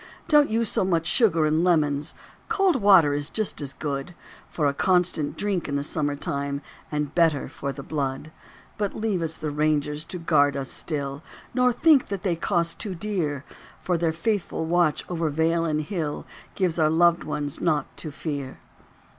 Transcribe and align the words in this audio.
Don't 0.27 0.49
use 0.49 0.67
so 0.67 0.83
much 0.83 1.05
sugar 1.05 1.45
and 1.45 1.63
lemons; 1.63 2.15
Cold 2.49 2.77
water 2.77 3.13
is 3.13 3.29
just 3.29 3.61
as 3.61 3.73
good 3.73 4.15
For 4.49 4.65
a 4.65 4.73
constant 4.73 5.37
drink 5.37 5.69
in 5.69 5.75
the 5.75 5.83
summer 5.83 6.15
time 6.15 6.63
And 6.91 7.13
better 7.13 7.47
for 7.47 7.71
the 7.71 7.83
blood. 7.83 8.31
But 8.79 8.95
leave 8.95 9.21
us 9.21 9.37
the 9.37 9.51
Rangers 9.51 10.03
to 10.05 10.17
guard 10.17 10.57
us 10.57 10.71
still, 10.71 11.21
Nor 11.53 11.71
think 11.71 12.07
that 12.07 12.23
they 12.23 12.35
cost 12.35 12.79
too 12.79 12.95
dear; 12.95 13.45
For 13.79 13.95
their 13.95 14.11
faithful 14.11 14.65
watch 14.65 15.05
over 15.07 15.29
vale 15.29 15.65
and 15.65 15.81
hill 15.81 16.25
Gives 16.55 16.79
our 16.79 16.89
loved 16.89 17.23
ones 17.23 17.61
naught 17.61 17.85
to 17.97 18.09
fear. 18.09 18.57